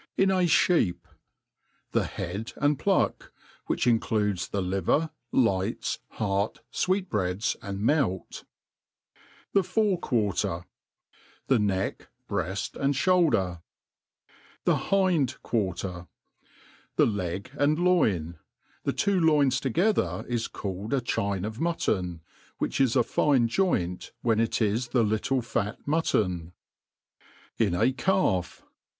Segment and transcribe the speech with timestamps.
[0.17, 0.97] In a Sbitp*
[1.91, 3.31] THE head and pluck;
[3.67, 8.43] which includes the liver, lights^ heart, fweetbreadsy and melt.
[9.53, 10.65] The Fore'^uarter.
[11.49, 13.61] The neck, breaft, and (boulder,
[14.65, 16.07] ne Hind'^arter,
[16.95, 18.39] THE leg and loin.
[18.83, 22.21] The two loins together is called a chine of mutton,
[22.57, 26.53] which is a fine joint when it is the little fat muttpn.
[27.59, 28.63] In a Calf.